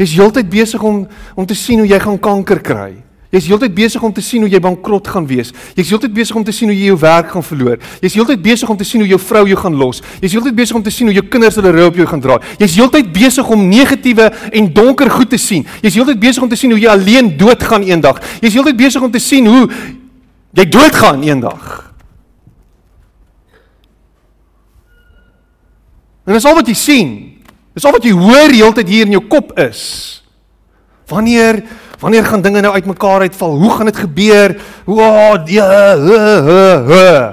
[0.00, 1.04] Jy's heeltyd besig om
[1.36, 2.92] om te sien hoe jy gaan kanker kry.
[3.32, 5.54] Jy's heeltyd besig om te sien hoe jy bankrot gaan wees.
[5.72, 7.78] Jy's heeltyd besig om te sien hoe jy jou werk gaan verloor.
[8.04, 10.02] Jy's heeltyd besig om te sien hoe jou vrou jou gaan los.
[10.20, 12.36] Jy's heeltyd besig om te sien hoe jou kinders hulle rou op jou gaan dra.
[12.60, 15.64] Jy's heeltyd besig om negatiewe en donker goed te sien.
[15.80, 18.20] Jy's heeltyd besig om te sien hoe jy alleen doodgaan eendag.
[18.44, 19.64] Jy's heeltyd besig om te sien hoe
[20.52, 21.91] jy doodgaan eendag.
[26.24, 27.12] En dis al wat jy sien.
[27.74, 30.22] Dis al wat jy hoor heeltyd hier in jou kop is.
[31.10, 31.62] Wanneer
[32.02, 33.56] Wanneer gaan dinge nou uitmekaar uitval?
[33.56, 34.62] Hoe gaan dit gebeur?
[34.84, 37.32] Hoe oh, ja, uh, uh, uh.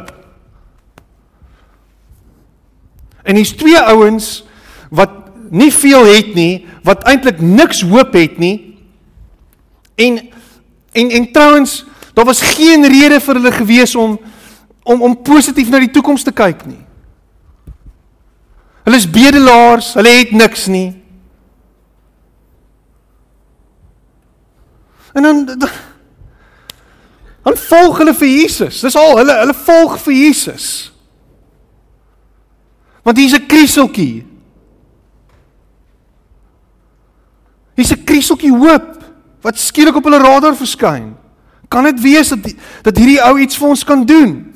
[3.23, 4.45] En hier's twee ouens
[4.89, 5.09] wat
[5.49, 8.77] nie veel het nie, wat eintlik niks hoop het nie.
[9.95, 10.21] En
[10.91, 14.19] en en trouens, daar was geen rede vir hulle gewees om
[14.83, 16.81] om om positief na die toekoms te kyk nie.
[18.89, 20.87] Hulle is bedelaars, hulle het niks nie.
[25.13, 25.45] En dan
[27.43, 28.81] dan volg hulle vir Jesus.
[28.81, 30.65] Dis al hulle hulle volg vir Jesus.
[33.05, 34.25] Want hier's 'n krieseltjie.
[37.77, 39.03] Hier's 'n krieseltjie hoop
[39.41, 41.15] wat skielik op hulle radar verskyn.
[41.67, 44.53] Kan dit wees dat dat hierdie ou iets vir ons kan doen?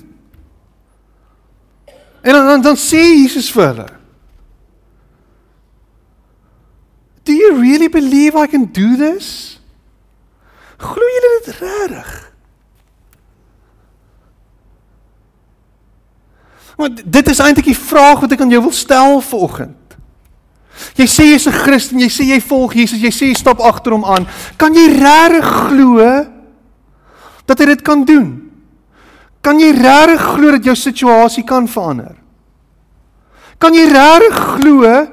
[2.21, 4.02] En dan dan, dan sê Jesus vir hulle
[7.23, 9.59] Do you really believe I can do this?
[10.77, 12.11] Glo julle dit regtig?
[16.75, 19.79] Want dit is eintlik die vraag wat ek aan jou wil stel vanoggend.
[20.97, 23.93] Jy sê jy's 'n Christen, jy sê jy volg Jesus, jy sê jy stap agter
[23.93, 24.27] hom aan.
[24.57, 26.25] Kan jy regtig glo
[27.45, 28.51] dat hy dit kan doen?
[29.41, 32.15] Kan jy regtig glo dat jou situasie kan verander?
[33.59, 35.07] Kan jy regtig glo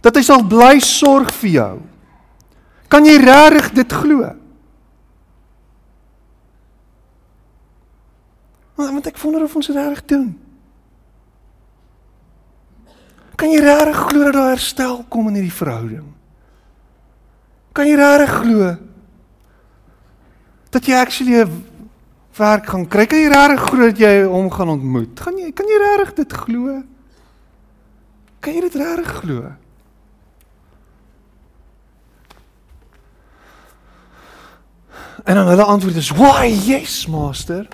[0.00, 1.74] dat hy sal bly sorg vir jou?
[2.90, 4.26] Kan jy regtig dit glo?
[8.80, 10.30] Want ek wonder of ons dit reg doen.
[13.40, 16.08] Kan jy regtig glo dat daar herstel kom in hierdie verhouding?
[17.76, 18.72] Kan jy regtig glo
[20.70, 21.64] dat jy actually 'n
[22.36, 23.06] werk gaan kry?
[23.06, 25.20] Kan jy regtig glo dat jy hom gaan ontmoet?
[25.20, 26.82] Kan jy kan jy regtig dit glo?
[28.40, 29.59] Kan jy dit regtig glo?
[35.24, 37.68] En dan hulle antwoord is: "Why, yes, master."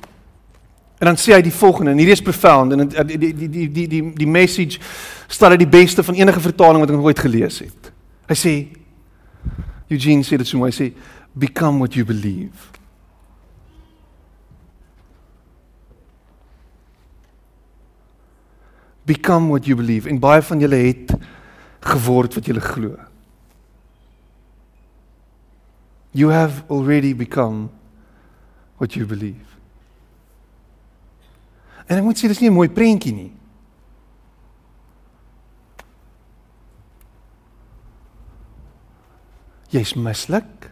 [0.99, 3.71] En dan sê hy die volgende en hierdie is profound en die die die die
[3.71, 4.79] die die die message
[5.29, 7.91] stel uit die beste van enige vertaling wat ek ooit gelees het.
[8.31, 8.55] Hy sê
[9.93, 10.89] Eugene sê dit so mooi, hy sê
[11.37, 12.73] become what you believe.
[19.07, 20.09] Become what you believe.
[20.09, 21.13] En baie van julle het
[21.93, 22.97] geword wat julle glo.
[26.17, 27.69] You have already become
[28.79, 29.59] what you believe.
[31.87, 33.33] En ek moet sê dis nie 'n mooi prentjie nie.
[39.69, 40.71] Jy's mislik.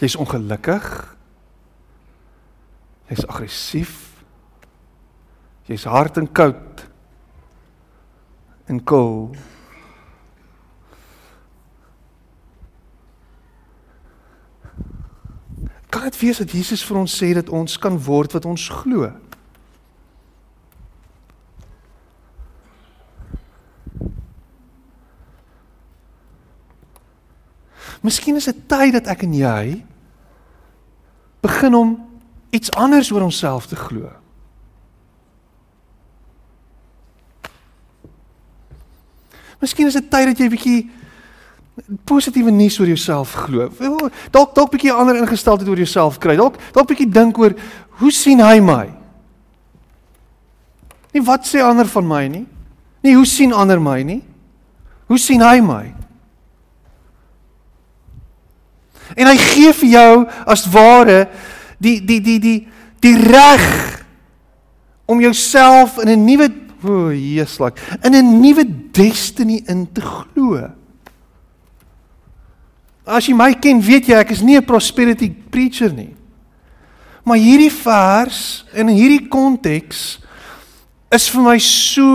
[0.00, 0.88] Jy's ongelukkig.
[3.10, 4.24] Jy's aggressief.
[5.68, 6.88] Jy's hard en koud.
[8.72, 9.36] En koel.
[15.90, 19.10] Kan dit wees dat Jesus vir ons sê dat ons kan word wat ons glo?
[28.00, 29.64] Miskien is dit tyd dat ek en jy
[31.44, 31.90] begin om
[32.54, 34.08] iets anders oor onsself te glo.
[39.60, 40.78] Miskien is dit tyd dat jy bietjie
[42.04, 43.68] positiewe nuus oor jouself glo.
[44.30, 46.36] Dalk dalk 'n bietjie ander ingesteldheid oor jouself kry.
[46.36, 47.54] Dalk dalk 'n bietjie dink oor
[48.00, 48.90] hoe sien hy my?
[51.12, 52.46] Nie wat sê ander van my nie.
[53.02, 54.22] Nie hoe sien ander my nie.
[55.06, 55.94] Hoe sien hy my?
[59.16, 61.28] En hy gee vir jou as ware
[61.78, 62.68] die die die die
[63.00, 64.04] die reg
[65.06, 66.48] om jouself in 'n nuwe
[66.82, 67.72] o, oh, Jesus,
[68.02, 70.70] in 'n nuwe destiny in te glo.
[73.10, 76.14] As jy my ken, weet jy ek is nie 'n prosperity preacher nie.
[77.24, 80.18] Maar hierdie vers in hierdie konteks
[81.10, 82.06] is vir my so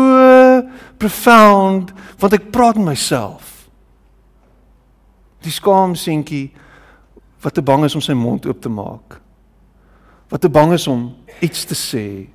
[0.97, 3.67] profound want ek praat met myself.
[5.43, 6.49] Die skaam seentjie
[7.43, 9.19] wat te bang is om sy mond oop te maak.
[10.31, 12.27] Wat te bang is om iets te sê.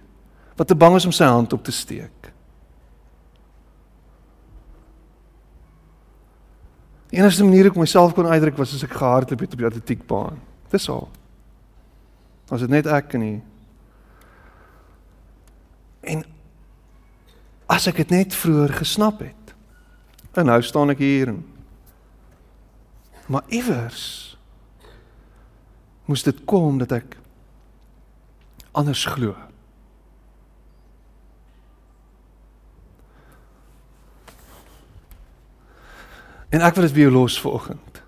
[0.57, 2.20] Wat te bang is om sy hand op te steek.
[7.11, 10.39] Die enigste manier ek myself kon uitdruk was as ek gehardloop het op die atletiekbaan.
[10.71, 11.09] Dis al.
[12.51, 13.39] Was dit net ek en nie.
[16.07, 16.23] En
[17.71, 19.55] as ek dit net vroeër gesnap het.
[20.39, 21.43] En nou staan ek hier en
[23.31, 24.37] maar iewers
[26.11, 27.15] moes dit kom dat ek
[28.75, 29.37] anders glo.
[36.51, 38.03] En ek wil dit vir jou los vanoggend.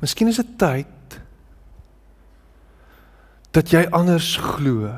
[0.00, 1.18] Miskien is dit tyd
[3.50, 4.88] dat jy anders glo.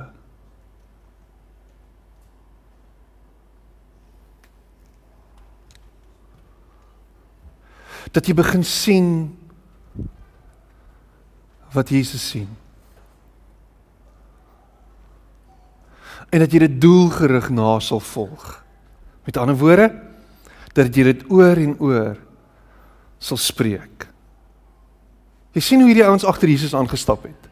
[8.12, 9.08] Dat jy begin sien
[11.72, 12.50] wat Jesus sien.
[16.28, 18.61] En dat jy dit doelgerig na sal volg.
[19.24, 19.88] Met ander woorde
[20.72, 22.16] dat jy dit oor en oor
[23.22, 24.08] sal spreek.
[25.52, 27.48] Jy sien hoe hierdie ouens agter Jesus aangestap het.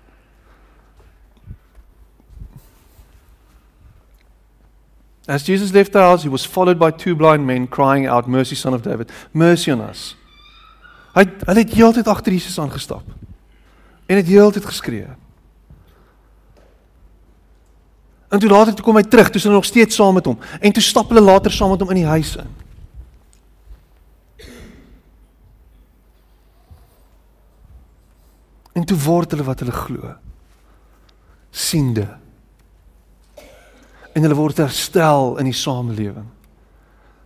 [5.30, 8.56] As Jesus left the house, he was followed by two blind men crying out, "Mercy,
[8.56, 10.16] son of David, mercy on us."
[11.14, 13.02] Hy hulle het heeltyd agter Jesus aangestap.
[14.06, 15.06] En het heeltyd geskree.
[18.30, 20.38] En toe later toe kom hy terug, toe is hulle nog steeds saam met hom.
[20.60, 22.50] En toe stap hulle later saam met hom in die huis in.
[28.78, 30.16] En toe word hulle wat hulle glo.
[31.50, 32.06] siende.
[34.14, 36.28] En hulle word herstel in die samelewing.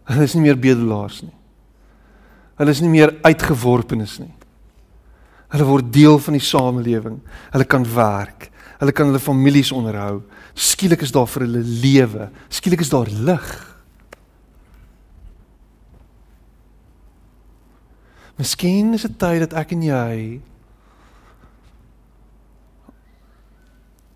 [0.09, 1.35] Hulle is nie meer bedelaars nie.
[2.57, 4.33] Hulle is nie meer uitgeworpenes nie.
[5.53, 7.21] Hulle word deel van die samelewing.
[7.53, 8.49] Hulle kan werk.
[8.81, 10.23] Hulle kan hulle families onderhou.
[10.55, 12.29] Skielik is daar vir hulle lewe.
[12.49, 13.53] Skielik is daar lig.
[18.39, 20.17] Miskien is dit tyd dat ek en jy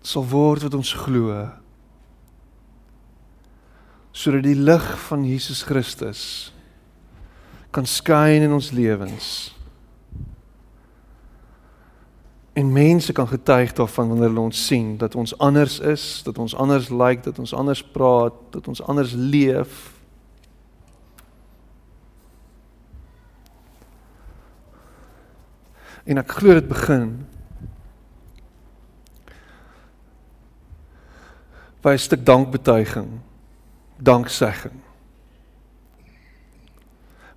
[0.03, 1.37] sal word wat ons glo.
[4.11, 6.23] Sodat die lig van Jesus Christus
[7.71, 9.53] kan skyn in ons lewens
[12.53, 16.55] En mense kan getuig daarvan wanneer hulle ons sien dat ons anders is, dat ons
[16.55, 19.93] anders lyk, like, dat ons anders praat, dat ons anders leef.
[26.03, 27.27] En ek glo dit begin
[31.81, 33.19] by 'n stuk dankbetuiging,
[33.97, 34.79] danksegging.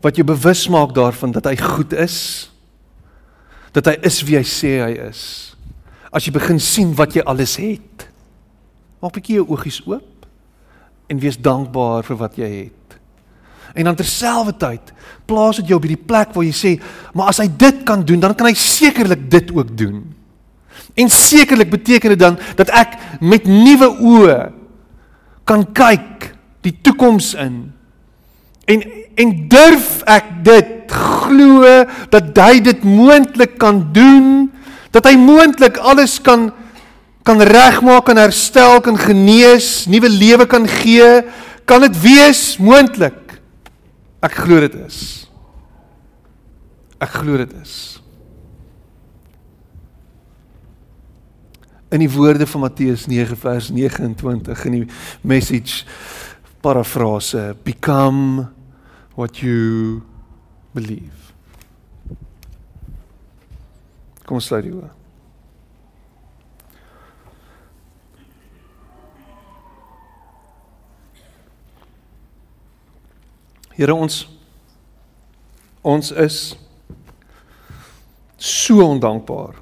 [0.00, 2.51] Wat jou bewus maak daarvan dat hy goed is
[3.72, 5.22] dat hy is wie hy sê hy is.
[6.12, 8.08] As jy begin sien wat jy alles het.
[9.00, 10.26] Maak 'n bietjie jou oogies oop
[11.08, 12.82] en wees dankbaar vir wat jy het.
[13.74, 14.92] En dan terselfdertyd
[15.26, 16.72] plaas dit jou by die plek waar jy sê,
[17.14, 20.14] maar as hy dit kan doen, dan kan hy sekerlik dit ook doen.
[20.94, 24.52] En sekerlik beteken dit dan dat ek met nuwe oë
[25.48, 27.72] kan kyk die toekoms in.
[28.68, 28.84] En
[29.20, 31.68] en durf ek dit glo
[32.12, 34.50] dat hy dit moontlik kan doen,
[34.92, 36.50] dat hy moontlik alles kan
[37.22, 41.20] kan regmaak en herstel kan genees, nuwe lewe kan gee,
[41.70, 43.36] kan dit wees moontlik.
[44.18, 44.98] Ek glo dit is.
[46.98, 48.02] Ek glo dit is.
[51.92, 54.86] in die woorde van Matteus 9 vers 29 in die
[55.28, 55.84] message
[56.64, 58.46] parafrase become
[59.14, 60.02] what you
[60.74, 61.32] believe.
[64.24, 64.90] Kom ons sluit die oë.
[73.76, 74.24] Here ons
[75.82, 76.36] ons is
[78.38, 79.56] so ondankbaar.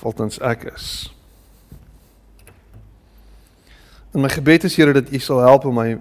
[0.00, 0.86] Volgens ek is.
[4.14, 5.98] En my gebed is Here dat U sal help om my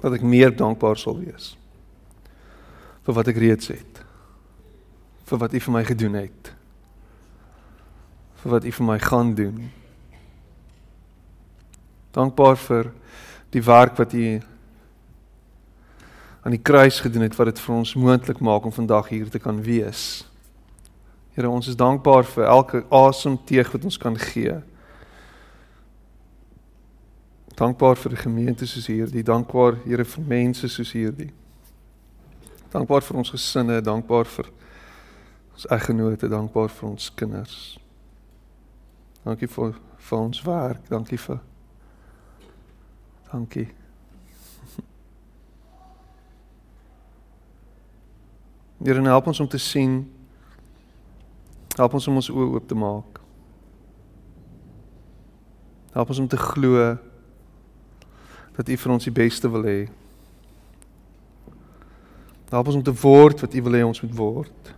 [0.00, 1.54] dat ek meer dankbaar sal wees
[3.08, 4.02] vir wat ek reeds het.
[5.28, 6.52] vir wat U vir my gedoen het.
[8.42, 9.70] vir wat U vir my gaan doen.
[12.12, 12.92] Dankbaar vir
[13.50, 14.40] die werk wat U
[16.44, 19.38] aan die kruis gedoen het wat dit vir ons moontlik maak om vandag hier te
[19.38, 20.24] kan wees.
[21.34, 24.54] Here, ons is dankbaar vir elke asemteug wat ons kan gee.
[27.58, 31.32] Dankbaar vir die gemeente soos hierdie, dankbaar Here vir mense soos hierdie.
[32.70, 34.46] Dankbaar vir ons gesinne, dankbaar vir
[35.56, 37.78] ons eggenote, dankbaar vir ons kinders.
[39.24, 41.40] Dankie vir vir ons werk, dankie vir
[43.28, 43.68] Dankie.
[48.84, 50.12] Here, help ons om te sien.
[51.76, 53.20] Help ons om ons oë oop te maak.
[55.92, 57.07] Help ons om te glo
[58.58, 59.80] dat U vir ons die beste wil hê.
[62.50, 64.72] Help ons om te word wat U wil hê ons moet word.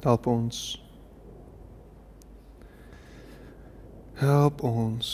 [0.00, 0.62] Help ons.
[4.16, 5.12] Help ons.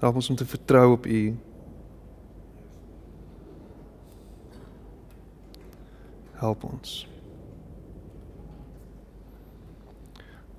[0.00, 1.22] Help ons om te vertrou op U.
[6.40, 7.09] Help ons.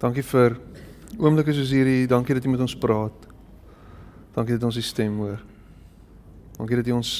[0.02, 0.56] Dankie vir
[1.22, 2.08] oomblikke soos hierdie.
[2.10, 3.28] Dankie dat U met ons praat.
[4.34, 5.44] Dankie dat ons U stem hoor.
[6.58, 7.14] Dankie dat U ons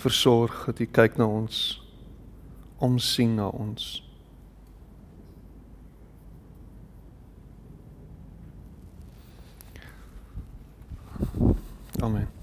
[0.00, 1.60] versorg, dat U kyk na ons,
[2.80, 4.00] omsien na ons.
[12.00, 12.35] Amen.